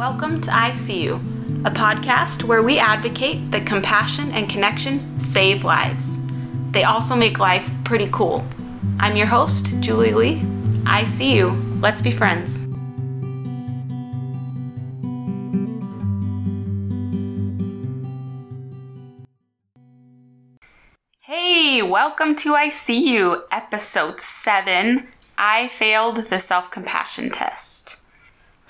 [0.00, 1.16] Welcome to ICU,
[1.66, 6.18] a podcast where we advocate that compassion and connection save lives.
[6.70, 8.42] They also make life pretty cool.
[8.98, 10.42] I'm your host, Julie Lee.
[10.86, 11.50] I see you.
[11.82, 12.66] Let's be friends.
[21.18, 25.08] Hey, welcome to ICU, episode 7.
[25.36, 27.99] I failed the self compassion test.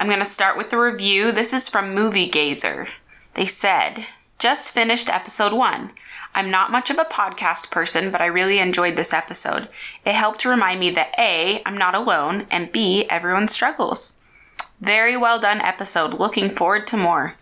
[0.01, 1.31] I'm going to start with the review.
[1.31, 2.87] This is from Movie Gazer.
[3.35, 4.07] They said,
[4.39, 5.93] just finished episode one.
[6.35, 9.69] I'm not much of a podcast person, but I really enjoyed this episode.
[10.07, 14.19] It helped remind me that A, I'm not alone, and B, everyone struggles.
[14.81, 16.15] Very well done episode.
[16.15, 17.35] Looking forward to more.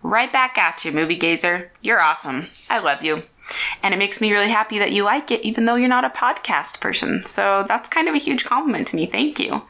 [0.00, 1.72] Right back at you, Movie Gazer.
[1.82, 2.46] You're awesome.
[2.70, 3.24] I love you.
[3.82, 6.10] And it makes me really happy that you like it, even though you're not a
[6.10, 7.24] podcast person.
[7.24, 9.06] So that's kind of a huge compliment to me.
[9.06, 9.62] Thank you.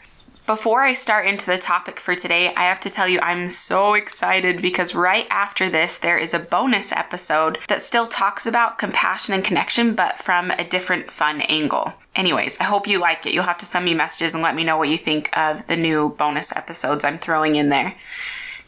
[0.48, 3.92] Before I start into the topic for today, I have to tell you I'm so
[3.92, 9.34] excited because right after this, there is a bonus episode that still talks about compassion
[9.34, 11.92] and connection, but from a different fun angle.
[12.16, 13.34] Anyways, I hope you like it.
[13.34, 15.76] You'll have to send me messages and let me know what you think of the
[15.76, 17.94] new bonus episodes I'm throwing in there.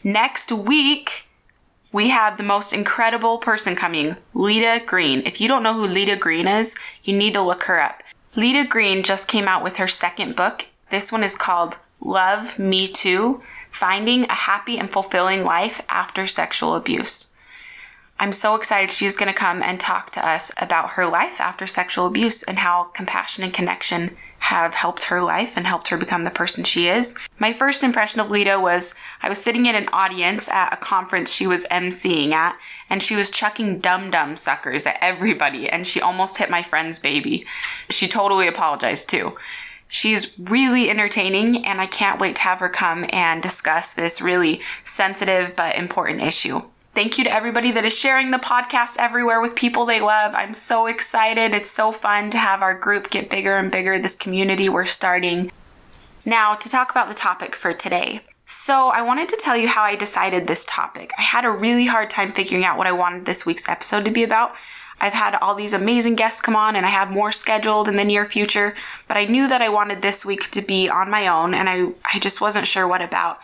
[0.03, 1.25] Next week,
[1.91, 5.23] we have the most incredible person coming, Leta Green.
[5.25, 8.03] If you don't know who Leta Green is, you need to look her up.
[8.35, 10.67] Leta Green just came out with her second book.
[10.91, 16.75] This one is called Love Me Too Finding a Happy and Fulfilling Life After Sexual
[16.75, 17.29] Abuse.
[18.19, 21.65] I'm so excited she's going to come and talk to us about her life after
[21.65, 26.25] sexual abuse and how compassion and connection have helped her life and helped her become
[26.25, 27.15] the person she is.
[27.39, 31.33] My first impression of Leta was I was sitting in an audience at a conference
[31.33, 36.01] she was emceeing at, and she was chucking dum dum suckers at everybody, and she
[36.01, 37.45] almost hit my friend's baby.
[37.89, 39.37] She totally apologized too.
[39.93, 44.61] She's really entertaining, and I can't wait to have her come and discuss this really
[44.85, 46.61] sensitive but important issue.
[46.95, 50.31] Thank you to everybody that is sharing the podcast everywhere with people they love.
[50.33, 51.53] I'm so excited.
[51.53, 55.51] It's so fun to have our group get bigger and bigger, this community we're starting.
[56.23, 58.21] Now, to talk about the topic for today.
[58.45, 61.11] So, I wanted to tell you how I decided this topic.
[61.17, 64.11] I had a really hard time figuring out what I wanted this week's episode to
[64.11, 64.55] be about,
[65.01, 68.05] I've had all these amazing guests come on and I have more scheduled in the
[68.05, 68.75] near future,
[69.07, 71.87] but I knew that I wanted this week to be on my own and I,
[72.13, 73.39] I just wasn't sure what about.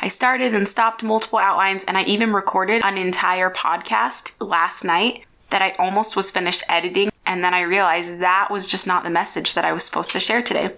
[0.00, 5.24] I started and stopped multiple outlines and I even recorded an entire podcast last night
[5.50, 9.10] that I almost was finished editing and then I realized that was just not the
[9.10, 10.70] message that I was supposed to share today.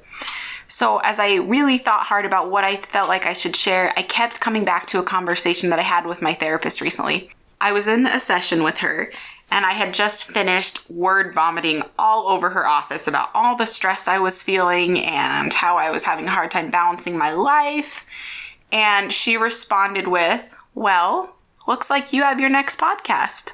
[0.67, 4.03] So, as I really thought hard about what I felt like I should share, I
[4.03, 7.31] kept coming back to a conversation that I had with my therapist recently.
[7.61, 9.13] I was in a session with her
[9.53, 14.09] and I had just finished word vomiting all over her office about all the stress
[14.09, 18.07] I was feeling and how I was having a hard time balancing my life.
[18.73, 21.37] And she responded with, Well,
[21.69, 23.53] looks like you have your next podcast.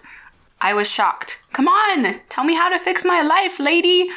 [0.60, 1.42] I was shocked.
[1.52, 4.08] Come on, tell me how to fix my life, lady.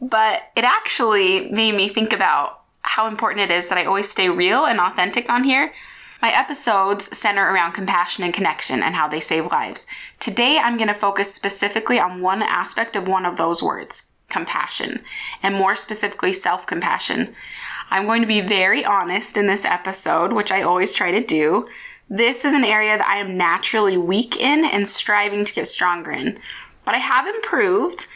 [0.00, 4.30] But it actually made me think about how important it is that I always stay
[4.30, 5.74] real and authentic on here
[6.20, 9.86] my episodes center around compassion and connection and how they save lives.
[10.18, 15.02] Today, I'm going to focus specifically on one aspect of one of those words compassion,
[15.42, 17.34] and more specifically, self compassion.
[17.90, 21.68] I'm going to be very honest in this episode, which I always try to do.
[22.10, 26.10] This is an area that I am naturally weak in and striving to get stronger
[26.10, 26.38] in.
[26.84, 28.06] But I have improved.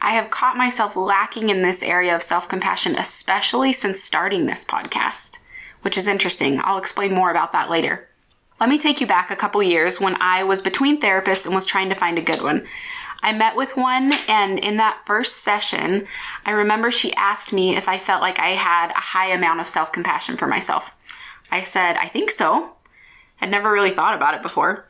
[0.00, 4.64] I have caught myself lacking in this area of self compassion, especially since starting this
[4.64, 5.40] podcast
[5.82, 6.60] which is interesting.
[6.62, 8.08] I'll explain more about that later.
[8.60, 11.66] Let me take you back a couple years when I was between therapists and was
[11.66, 12.66] trying to find a good one.
[13.22, 16.04] I met with one, and in that first session,
[16.44, 19.66] I remember she asked me if I felt like I had a high amount of
[19.66, 20.94] self compassion for myself.
[21.50, 22.74] I said, I think so.
[23.40, 24.88] I'd never really thought about it before.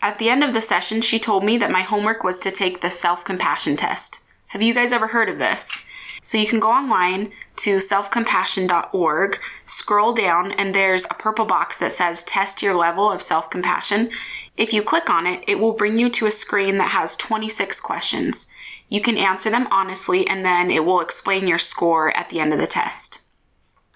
[0.00, 2.80] At the end of the session, she told me that my homework was to take
[2.80, 4.22] the self compassion test.
[4.48, 5.84] Have you guys ever heard of this?
[6.22, 11.90] So you can go online to selfcompassion.org, scroll down, and there's a purple box that
[11.90, 14.10] says test your level of self compassion.
[14.56, 17.80] If you click on it, it will bring you to a screen that has 26
[17.80, 18.46] questions.
[18.88, 22.52] You can answer them honestly, and then it will explain your score at the end
[22.52, 23.20] of the test.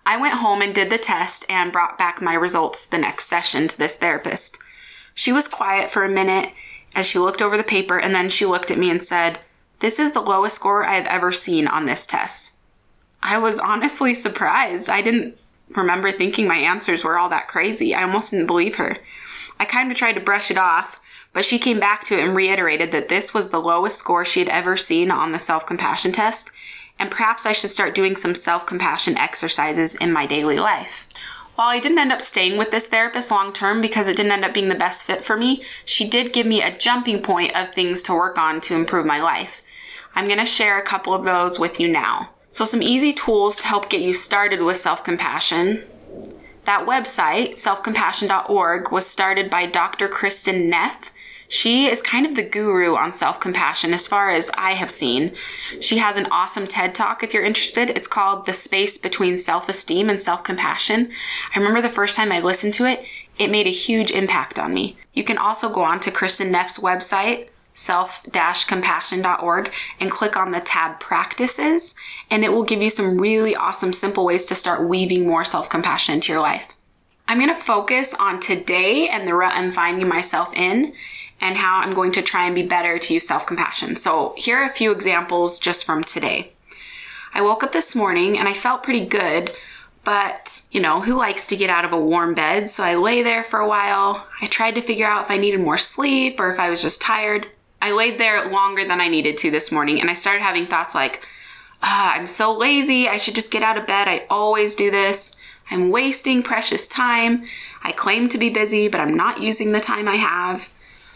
[0.05, 3.69] I went home and did the test and brought back my results the next session
[3.69, 4.59] to this therapist.
[5.15, 6.53] She was quiet for a minute
[6.95, 9.39] as she looked over the paper, and then she looked at me and said,
[9.81, 12.57] this is the lowest score I have ever seen on this test.
[13.23, 14.89] I was honestly surprised.
[14.89, 15.37] I didn't
[15.75, 17.95] remember thinking my answers were all that crazy.
[17.95, 18.99] I almost didn't believe her.
[19.59, 21.01] I kind of tried to brush it off,
[21.33, 24.41] but she came back to it and reiterated that this was the lowest score she
[24.41, 26.51] had ever seen on the self compassion test,
[26.99, 31.09] and perhaps I should start doing some self compassion exercises in my daily life.
[31.55, 34.45] While I didn't end up staying with this therapist long term because it didn't end
[34.45, 37.75] up being the best fit for me, she did give me a jumping point of
[37.75, 39.63] things to work on to improve my life.
[40.15, 42.31] I'm going to share a couple of those with you now.
[42.49, 45.85] So, some easy tools to help get you started with self compassion.
[46.65, 50.09] That website, selfcompassion.org, was started by Dr.
[50.09, 51.13] Kristin Neff.
[51.49, 55.35] She is kind of the guru on self compassion as far as I have seen.
[55.81, 57.91] She has an awesome TED talk if you're interested.
[57.91, 61.11] It's called The Space Between Self Esteem and Self Compassion.
[61.55, 63.05] I remember the first time I listened to it,
[63.39, 64.97] it made a huge impact on me.
[65.13, 71.01] You can also go on to Kristin Neff's website, self-compassion.org and click on the tab
[71.01, 71.95] practices
[72.31, 76.17] and it will give you some really awesome simple ways to start weaving more self-compassion
[76.17, 76.77] into your life.
[77.31, 80.93] I'm going to focus on today and the rut I'm finding myself in
[81.41, 83.95] and how I'm going to try and be better to use self compassion.
[83.95, 86.53] So, here are a few examples just from today.
[87.33, 89.53] I woke up this morning and I felt pretty good,
[90.03, 92.69] but you know, who likes to get out of a warm bed?
[92.69, 94.29] So, I lay there for a while.
[94.43, 97.01] I tried to figure out if I needed more sleep or if I was just
[97.01, 97.47] tired.
[97.83, 100.95] I laid there longer than I needed to this morning and I started having thoughts
[100.95, 101.27] like,
[101.83, 103.09] ah, I'm so lazy.
[103.09, 104.09] I should just get out of bed.
[104.09, 105.37] I always do this.
[105.71, 107.45] I'm wasting precious time.
[107.83, 110.69] I claim to be busy, but I'm not using the time I have.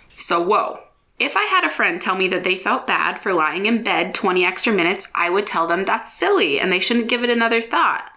[0.08, 0.80] So, whoa.
[1.18, 4.14] If I had a friend tell me that they felt bad for lying in bed
[4.14, 7.60] 20 extra minutes, I would tell them that's silly and they shouldn't give it another
[7.60, 8.10] thought.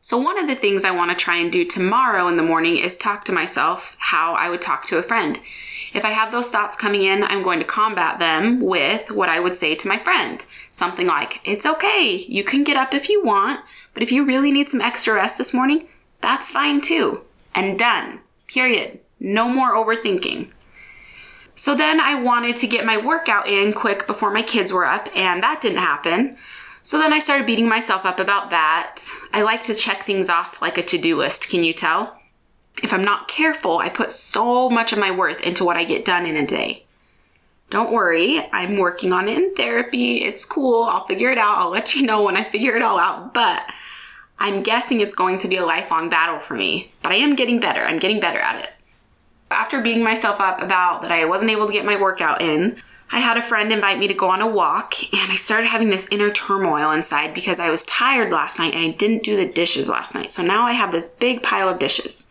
[0.00, 2.76] So, one of the things I want to try and do tomorrow in the morning
[2.76, 5.38] is talk to myself how I would talk to a friend.
[5.92, 9.40] If I have those thoughts coming in, I'm going to combat them with what I
[9.40, 10.44] would say to my friend.
[10.70, 13.60] Something like, It's okay, you can get up if you want,
[13.92, 15.88] but if you really need some extra rest this morning,
[16.20, 17.22] that's fine too.
[17.54, 18.20] And done.
[18.46, 19.00] Period.
[19.18, 20.52] No more overthinking.
[21.54, 25.08] So then I wanted to get my workout in quick before my kids were up,
[25.14, 26.36] and that didn't happen.
[26.82, 29.02] So then I started beating myself up about that.
[29.32, 32.19] I like to check things off like a to do list, can you tell?
[32.82, 36.04] If I'm not careful, I put so much of my worth into what I get
[36.04, 36.84] done in a day.
[37.70, 40.24] Don't worry, I'm working on it in therapy.
[40.24, 40.84] It's cool.
[40.84, 41.58] I'll figure it out.
[41.58, 43.32] I'll let you know when I figure it all out.
[43.32, 43.62] But
[44.40, 46.92] I'm guessing it's going to be a lifelong battle for me.
[47.02, 47.82] But I am getting better.
[47.82, 48.70] I'm getting better at it.
[49.52, 52.76] After beating myself up about that I wasn't able to get my workout in,
[53.12, 55.90] I had a friend invite me to go on a walk, and I started having
[55.90, 59.46] this inner turmoil inside because I was tired last night and I didn't do the
[59.52, 60.30] dishes last night.
[60.30, 62.29] So now I have this big pile of dishes.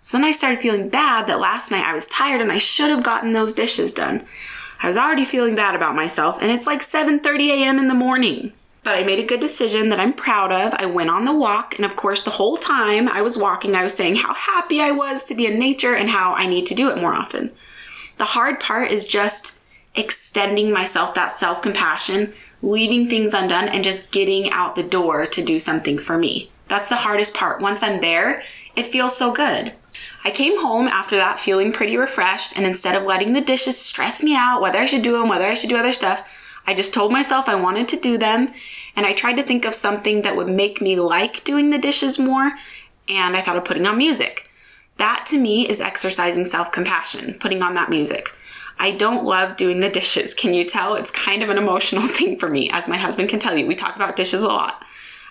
[0.00, 2.90] So then I started feeling bad that last night I was tired and I should
[2.90, 4.24] have gotten those dishes done.
[4.82, 7.78] I was already feeling bad about myself, and it's like 7:30 a.m.
[7.78, 8.52] in the morning
[8.86, 10.72] but I made a good decision that I'm proud of.
[10.78, 13.82] I went on the walk, and of course, the whole time I was walking, I
[13.82, 16.74] was saying how happy I was to be in nature and how I need to
[16.76, 17.50] do it more often.
[18.18, 19.60] The hard part is just
[19.96, 22.28] extending myself that self compassion,
[22.62, 26.52] leaving things undone, and just getting out the door to do something for me.
[26.68, 27.60] That's the hardest part.
[27.60, 28.44] Once I'm there,
[28.76, 29.72] it feels so good.
[30.26, 34.24] I came home after that feeling pretty refreshed, and instead of letting the dishes stress
[34.24, 36.28] me out, whether I should do them, whether I should do other stuff,
[36.66, 38.48] I just told myself I wanted to do them
[38.96, 42.18] and I tried to think of something that would make me like doing the dishes
[42.18, 42.58] more
[43.08, 44.50] and I thought of putting on music.
[44.96, 48.30] That to me is exercising self compassion, putting on that music.
[48.80, 50.34] I don't love doing the dishes.
[50.34, 50.96] Can you tell?
[50.96, 53.64] It's kind of an emotional thing for me, as my husband can tell you.
[53.64, 54.82] We talk about dishes a lot.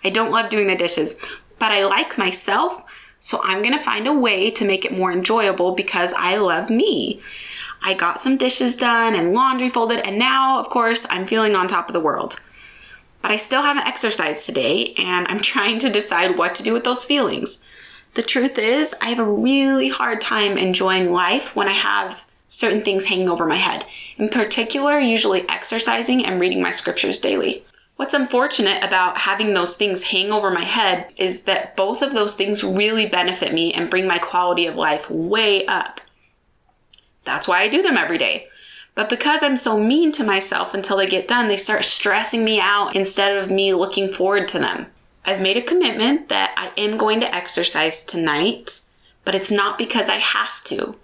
[0.06, 1.22] I don't love doing the dishes,
[1.60, 2.84] but I like myself,
[3.26, 7.20] so I'm gonna find a way to make it more enjoyable because I love me.
[7.82, 11.68] I got some dishes done and laundry folded, and now, of course, I'm feeling on
[11.68, 12.40] top of the world.
[13.24, 16.84] But I still haven't exercised today, and I'm trying to decide what to do with
[16.84, 17.66] those feelings.
[18.14, 22.82] The truth is, I have a really hard time enjoying life when I have certain
[22.82, 23.86] things hanging over my head.
[24.20, 27.66] In particular, usually exercising and reading my scriptures daily.
[27.98, 32.36] What's unfortunate about having those things hang over my head is that both of those
[32.36, 36.02] things really benefit me and bring my quality of life way up.
[37.24, 38.48] That's why I do them every day.
[38.96, 42.60] But because I'm so mean to myself until they get done, they start stressing me
[42.60, 44.88] out instead of me looking forward to them.
[45.26, 48.82] I've made a commitment that I am going to exercise tonight,
[49.24, 50.96] but it's not because I have to.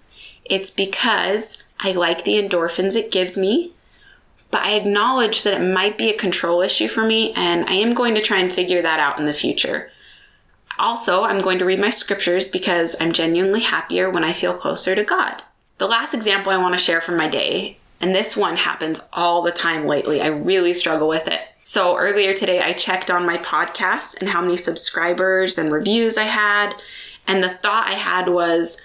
[0.45, 3.73] It's because I like the endorphins it gives me,
[4.51, 7.93] but I acknowledge that it might be a control issue for me, and I am
[7.93, 9.91] going to try and figure that out in the future.
[10.77, 14.95] Also, I'm going to read my scriptures because I'm genuinely happier when I feel closer
[14.95, 15.41] to God.
[15.77, 19.41] The last example I want to share from my day, and this one happens all
[19.41, 21.41] the time lately, I really struggle with it.
[21.63, 26.23] So earlier today, I checked on my podcast and how many subscribers and reviews I
[26.23, 26.73] had.
[27.27, 28.81] And the thought I had was,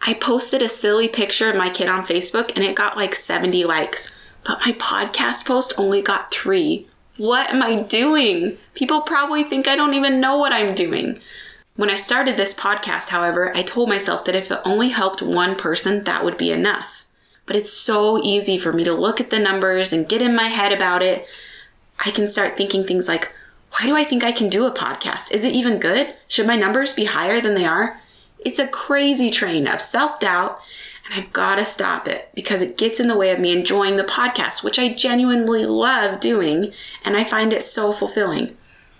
[0.00, 3.64] I posted a silly picture of my kid on Facebook and it got like 70
[3.64, 6.86] likes, but my podcast post only got three.
[7.16, 8.56] What am I doing?
[8.74, 11.20] People probably think I don't even know what I'm doing.
[11.76, 15.56] When I started this podcast, however, I told myself that if it only helped one
[15.56, 17.04] person, that would be enough.
[17.46, 20.48] But it's so easy for me to look at the numbers and get in my
[20.48, 21.26] head about it.
[21.98, 23.32] I can start thinking things like,
[23.72, 25.32] why do I think I can do a podcast?
[25.32, 26.14] Is it even good?
[26.28, 28.00] Should my numbers be higher than they are?
[28.44, 30.60] It's a crazy train of self doubt,
[31.04, 33.96] and I've got to stop it because it gets in the way of me enjoying
[33.96, 36.72] the podcast, which I genuinely love doing,
[37.04, 38.56] and I find it so fulfilling.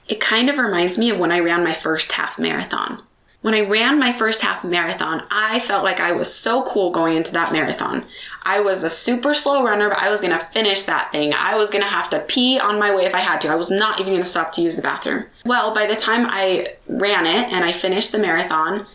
[0.07, 3.03] It kind of reminds me of when I ran my first half marathon.
[3.41, 7.15] When I ran my first half marathon, I felt like I was so cool going
[7.15, 8.07] into that marathon.
[8.43, 11.35] I was a super slow runner, but I was gonna finish that thing.
[11.35, 13.49] I was gonna have to pee on my way if I had to.
[13.49, 15.27] I was not even gonna stop to use the bathroom.
[15.45, 18.87] Well, by the time I ran it and I finished the marathon,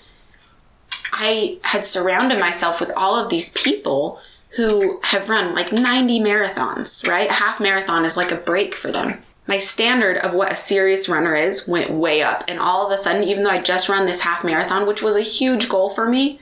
[1.11, 4.19] I had surrounded myself with all of these people
[4.55, 7.29] who have run like 90 marathons, right?
[7.29, 11.09] A half marathon is like a break for them my standard of what a serious
[11.09, 12.43] runner is went way up.
[12.47, 15.15] And all of a sudden, even though I just run this half marathon, which was
[15.15, 16.39] a huge goal for me,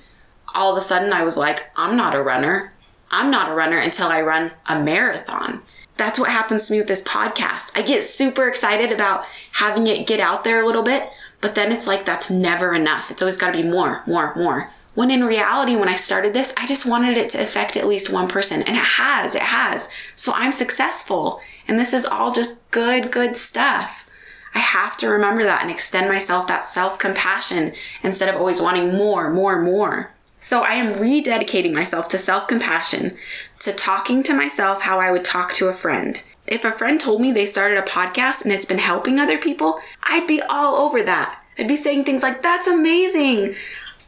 [0.53, 2.73] all of a sudden I was like, I'm not a runner.
[3.09, 5.61] I'm not a runner until I run a marathon.
[5.95, 7.71] That's what happens to me with this podcast.
[7.77, 11.09] I get super excited about having it get out there a little bit,
[11.41, 13.11] but then it's like that's never enough.
[13.11, 14.71] It's always got to be more, more, more.
[14.95, 18.09] When in reality, when I started this, I just wanted it to affect at least
[18.09, 18.63] one person.
[18.63, 19.89] And it has, it has.
[20.15, 21.39] So I'm successful.
[21.67, 24.09] And this is all just good, good stuff.
[24.55, 28.95] I have to remember that and extend myself that self compassion instead of always wanting
[28.95, 30.11] more, more, more.
[30.39, 33.15] So I am rededicating myself to self compassion,
[33.59, 36.23] to talking to myself how I would talk to a friend.
[36.47, 39.81] If a friend told me they started a podcast and it's been helping other people,
[40.03, 41.43] I'd be all over that.
[41.59, 43.55] I'd be saying things like, that's amazing.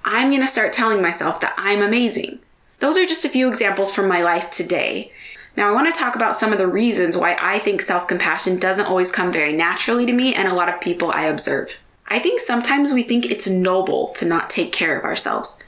[0.06, 2.40] I'm going to start telling myself that I'm amazing.
[2.80, 5.12] Those are just a few examples from my life today.
[5.58, 8.58] Now, I want to talk about some of the reasons why I think self compassion
[8.58, 11.78] doesn't always come very naturally to me and a lot of people I observe.
[12.08, 15.62] I think sometimes we think it's noble to not take care of ourselves.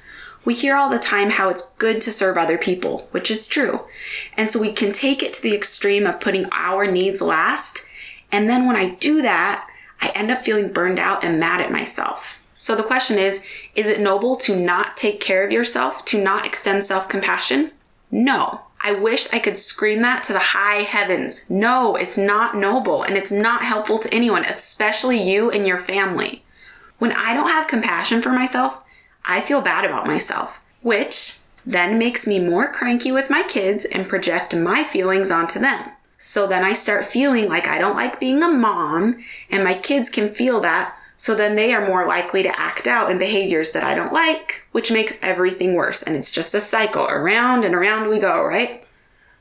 [0.44, 3.82] We hear all the time how it's good to serve other people, which is true.
[4.36, 7.86] And so we can take it to the extreme of putting our needs last.
[8.32, 9.68] And then when I do that,
[10.02, 12.42] I end up feeling burned out and mad at myself.
[12.58, 13.46] So the question is
[13.76, 17.72] Is it noble to not take care of yourself, to not extend self compassion?
[18.10, 18.62] No.
[18.84, 21.48] I wish I could scream that to the high heavens.
[21.50, 26.44] No, it's not noble and it's not helpful to anyone, especially you and your family.
[26.98, 28.84] When I don't have compassion for myself,
[29.26, 34.08] I feel bad about myself, which then makes me more cranky with my kids and
[34.08, 35.92] project my feelings onto them.
[36.18, 40.10] So then I start feeling like I don't like being a mom, and my kids
[40.10, 43.84] can feel that, so then they are more likely to act out in behaviors that
[43.84, 46.02] I don't like, which makes everything worse.
[46.02, 47.06] And it's just a cycle.
[47.06, 48.84] Around and around we go, right?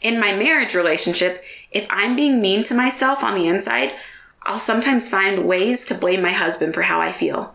[0.02, 3.94] In my marriage relationship, if I'm being mean to myself on the inside,
[4.42, 7.54] I'll sometimes find ways to blame my husband for how I feel.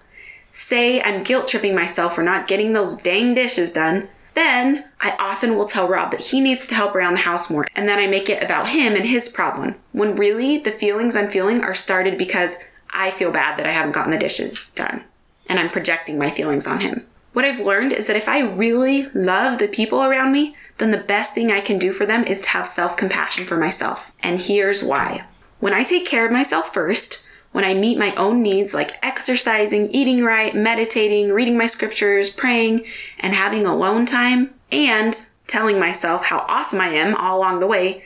[0.58, 4.08] Say I'm guilt tripping myself for not getting those dang dishes done.
[4.36, 7.68] Then I often will tell Rob that he needs to help around the house more,
[7.76, 9.76] and then I make it about him and his problem.
[9.92, 12.56] When really the feelings I'm feeling are started because
[12.90, 15.04] I feel bad that I haven't gotten the dishes done.
[15.48, 17.06] And I'm projecting my feelings on him.
[17.34, 20.98] What I've learned is that if I really love the people around me, then the
[20.98, 24.14] best thing I can do for them is to have self compassion for myself.
[24.24, 25.26] And here's why.
[25.60, 27.25] When I take care of myself first,
[27.56, 32.86] when I meet my own needs like exercising, eating right, meditating, reading my scriptures, praying,
[33.18, 35.16] and having alone time, and
[35.48, 38.04] telling myself how awesome I am all along the way,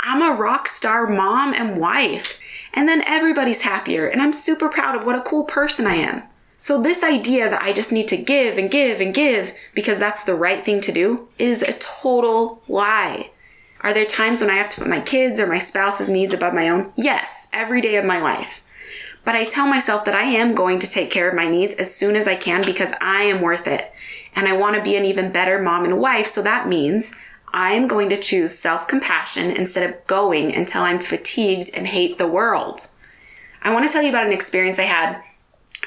[0.00, 2.40] I'm a rock star mom and wife.
[2.74, 6.24] And then everybody's happier, and I'm super proud of what a cool person I am.
[6.56, 10.24] So, this idea that I just need to give and give and give because that's
[10.24, 13.30] the right thing to do is a total lie.
[13.82, 16.52] Are there times when I have to put my kids or my spouse's needs above
[16.52, 16.92] my own?
[16.96, 18.64] Yes, every day of my life.
[19.28, 21.94] But I tell myself that I am going to take care of my needs as
[21.94, 23.92] soon as I can because I am worth it.
[24.34, 27.14] And I want to be an even better mom and wife, so that means
[27.52, 32.16] I am going to choose self compassion instead of going until I'm fatigued and hate
[32.16, 32.88] the world.
[33.60, 35.22] I want to tell you about an experience I had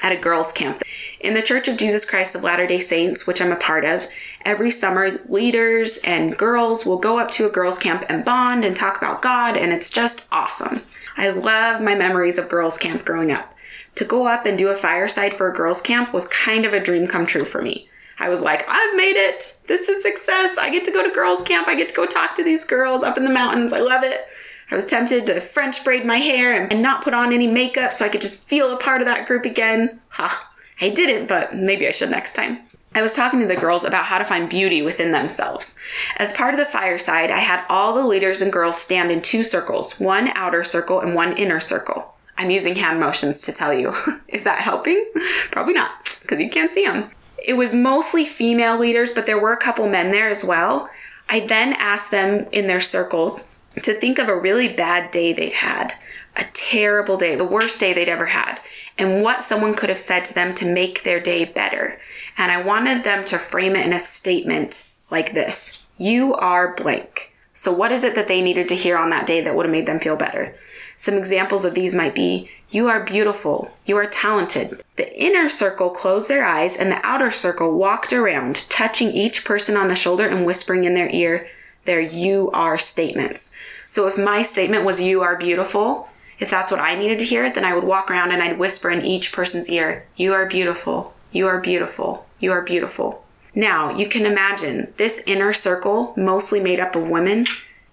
[0.02, 0.82] at a girls' camp.
[1.20, 4.06] In the Church of Jesus Christ of Latter day Saints, which I'm a part of,
[4.44, 8.76] every summer leaders and girls will go up to a girls' camp and bond and
[8.76, 10.82] talk about God, and it's just awesome.
[11.16, 13.54] I love my memories of girls' camp growing up.
[13.96, 16.80] To go up and do a fireside for a girls' camp was kind of a
[16.80, 17.88] dream come true for me.
[18.18, 19.56] I was like, I've made it.
[19.66, 20.56] This is success.
[20.58, 21.68] I get to go to girls' camp.
[21.68, 23.72] I get to go talk to these girls up in the mountains.
[23.72, 24.26] I love it.
[24.72, 27.92] I was tempted to French braid my hair and, and not put on any makeup
[27.92, 30.00] so I could just feel a part of that group again.
[30.08, 30.50] Ha.
[30.80, 32.60] I didn't, but maybe I should next time.
[32.94, 35.78] I was talking to the girls about how to find beauty within themselves.
[36.16, 39.44] As part of the fireside, I had all the leaders and girls stand in two
[39.44, 42.14] circles one outer circle and one inner circle.
[42.38, 43.92] I'm using hand motions to tell you.
[44.28, 45.04] Is that helping?
[45.50, 46.16] Probably not.
[46.22, 47.10] because you can't see them.
[47.44, 50.88] It was mostly female leaders, but there were a couple men there as well.
[51.28, 55.52] I then asked them in their circles to think of a really bad day they'd
[55.52, 55.94] had,
[56.36, 58.60] a terrible day, the worst day they'd ever had,
[58.98, 61.98] and what someone could have said to them to make their day better.
[62.36, 67.34] And I wanted them to frame it in a statement like this You are blank.
[67.54, 69.72] So, what is it that they needed to hear on that day that would have
[69.72, 70.56] made them feel better?
[70.96, 73.74] Some examples of these might be You are beautiful.
[73.84, 74.82] You are talented.
[74.96, 79.76] The inner circle closed their eyes, and the outer circle walked around, touching each person
[79.76, 81.46] on the shoulder and whispering in their ear
[81.84, 83.54] their You are statements.
[83.86, 86.08] So, if my statement was You are beautiful,
[86.38, 88.90] if that's what I needed to hear, then I would walk around and I'd whisper
[88.90, 91.14] in each person's ear, You are beautiful.
[91.30, 92.26] You are beautiful.
[92.40, 93.24] You are beautiful.
[93.54, 97.46] Now, you can imagine this inner circle, mostly made up of women,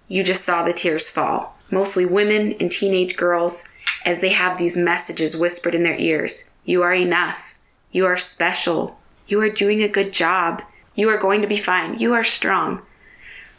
[0.08, 1.55] you just saw the tears fall.
[1.69, 3.69] Mostly women and teenage girls,
[4.05, 7.60] as they have these messages whispered in their ears You are enough.
[7.91, 9.00] You are special.
[9.27, 10.63] You are doing a good job.
[10.96, 12.00] You are going to be fine.
[12.00, 12.81] You are strong.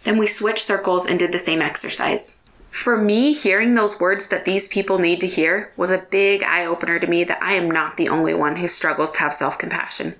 [0.04, 2.42] Then we switched circles and did the same exercise.
[2.70, 6.64] For me, hearing those words that these people need to hear was a big eye
[6.64, 9.58] opener to me that I am not the only one who struggles to have self
[9.58, 10.14] compassion.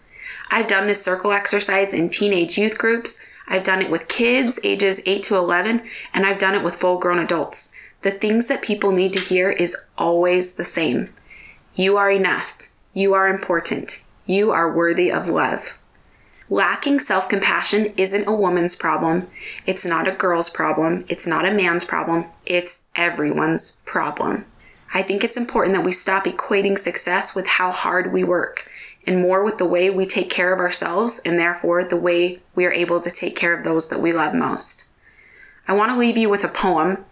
[0.50, 3.25] I've done this circle exercise in teenage youth groups.
[3.46, 5.82] I've done it with kids ages 8 to 11,
[6.12, 7.72] and I've done it with full grown adults.
[8.02, 11.10] The things that people need to hear is always the same.
[11.75, 12.68] You are enough.
[12.94, 14.04] You are important.
[14.26, 15.79] You are worthy of love.
[16.52, 19.28] Lacking self compassion isn't a woman's problem.
[19.66, 21.04] It's not a girl's problem.
[21.09, 22.26] It's not a man's problem.
[22.45, 24.47] It's everyone's problem.
[24.92, 28.69] I think it's important that we stop equating success with how hard we work
[29.07, 32.66] and more with the way we take care of ourselves and therefore the way we
[32.66, 34.88] are able to take care of those that we love most.
[35.69, 37.04] I want to leave you with a poem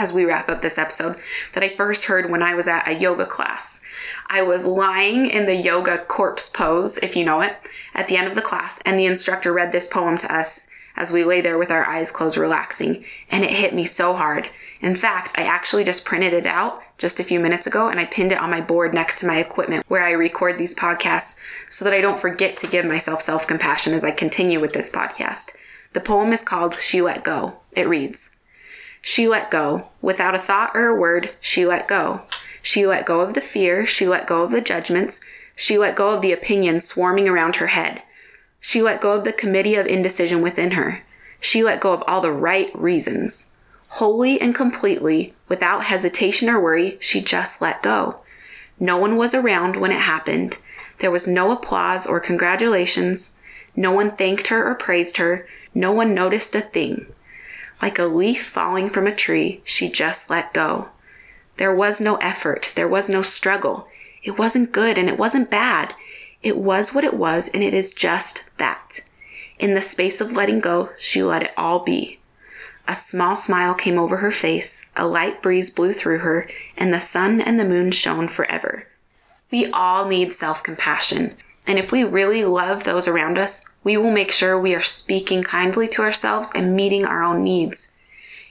[0.00, 1.16] as we wrap up this episode
[1.52, 3.82] that I first heard when I was at a yoga class.
[4.28, 7.56] I was lying in the yoga corpse pose, if you know it,
[7.94, 11.12] at the end of the class, and the instructor read this poem to us as
[11.12, 14.48] we lay there with our eyes closed relaxing, and it hit me so hard.
[14.80, 18.06] In fact, I actually just printed it out just a few minutes ago and I
[18.06, 21.84] pinned it on my board next to my equipment where I record these podcasts so
[21.84, 25.52] that I don't forget to give myself self compassion as I continue with this podcast.
[25.92, 27.60] The poem is called She Let Go.
[27.72, 28.36] It reads,
[29.00, 29.88] She let go.
[30.02, 32.22] Without a thought or a word, she let go.
[32.62, 33.86] She let go of the fear.
[33.86, 35.20] She let go of the judgments.
[35.56, 38.02] She let go of the opinions swarming around her head.
[38.60, 41.02] She let go of the committee of indecision within her.
[41.40, 43.52] She let go of all the right reasons.
[43.94, 48.20] Wholly and completely, without hesitation or worry, she just let go.
[48.78, 50.58] No one was around when it happened.
[50.98, 53.36] There was no applause or congratulations.
[53.74, 55.46] No one thanked her or praised her.
[55.74, 57.06] No one noticed a thing.
[57.80, 60.90] Like a leaf falling from a tree, she just let go.
[61.56, 62.72] There was no effort.
[62.74, 63.88] There was no struggle.
[64.22, 65.94] It wasn't good and it wasn't bad.
[66.42, 69.00] It was what it was, and it is just that.
[69.58, 72.18] In the space of letting go, she let it all be.
[72.88, 76.98] A small smile came over her face, a light breeze blew through her, and the
[76.98, 78.88] sun and the moon shone forever.
[79.52, 81.36] We all need self compassion,
[81.70, 85.44] and if we really love those around us, we will make sure we are speaking
[85.44, 87.96] kindly to ourselves and meeting our own needs.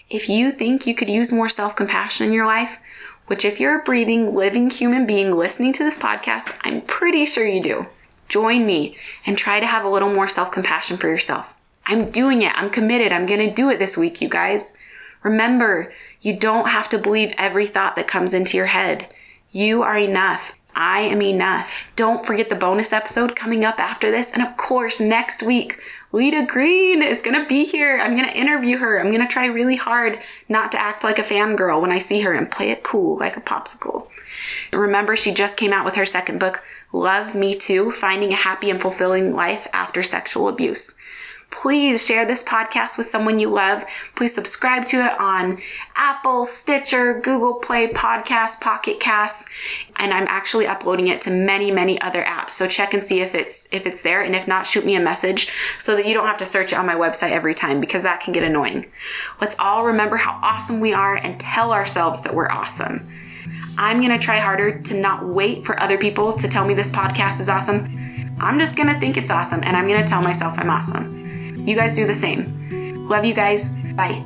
[0.10, 2.78] If you think you could use more self compassion in your life,
[3.28, 7.46] which, if you're a breathing, living human being listening to this podcast, I'm pretty sure
[7.46, 7.88] you do.
[8.30, 11.60] Join me and try to have a little more self compassion for yourself.
[11.86, 12.54] I'm doing it.
[12.56, 13.12] I'm committed.
[13.12, 14.78] I'm going to do it this week, you guys.
[15.24, 19.10] Remember, you don't have to believe every thought that comes into your head.
[19.52, 20.54] You are enough.
[20.76, 21.92] I am enough.
[21.96, 24.32] Don't forget the bonus episode coming up after this.
[24.32, 25.80] And of course, next week,
[26.12, 28.00] Leta Green is gonna be here.
[28.02, 29.00] I'm gonna interview her.
[29.00, 32.34] I'm gonna try really hard not to act like a fangirl when I see her
[32.34, 34.08] and play it cool like a popsicle.
[34.72, 38.70] Remember, she just came out with her second book, Love Me Too Finding a Happy
[38.70, 40.96] and Fulfilling Life After Sexual Abuse.
[41.52, 43.84] Please share this podcast with someone you love.
[44.16, 45.58] Please subscribe to it on
[45.96, 49.50] Apple, Stitcher, Google Play, Podcast, Pocket Casts,
[49.96, 52.52] and I'm actually uploading it to many, many other apps.
[52.52, 55.00] So check and see if it's if it's there, and if not, shoot me a
[55.00, 58.04] message so that you don't have to search it on my website every time because
[58.04, 58.86] that can get annoying.
[59.42, 63.10] Let's all remember how awesome we are and tell ourselves that we're awesome.
[63.78, 67.42] I'm gonna try harder to not wait for other people to tell me this podcast
[67.42, 68.36] is awesome.
[68.40, 71.19] I'm just gonna think it's awesome and I'm gonna tell myself I'm awesome.
[71.66, 73.08] You guys do the same.
[73.08, 73.72] Love you guys.
[73.96, 74.24] Bye.